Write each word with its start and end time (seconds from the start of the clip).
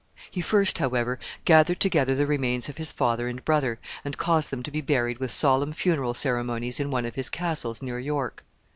He 0.31 0.41
first, 0.41 0.79
however, 0.79 1.19
gathered 1.45 1.79
together 1.79 2.15
the 2.15 2.25
remains 2.25 2.67
of 2.67 2.77
his 2.77 2.91
father 2.91 3.27
and 3.27 3.45
brother, 3.45 3.77
and 4.03 4.17
caused 4.17 4.49
them 4.49 4.63
to 4.63 4.71
be 4.71 4.81
buried 4.81 5.19
with 5.19 5.29
solemn 5.29 5.71
funeral 5.73 6.15
ceremonies 6.15 6.79
in 6.79 6.89
one 6.89 7.05
of 7.05 7.13
his 7.13 7.29
castles 7.29 7.83
near 7.83 7.99
York. 7.99 8.43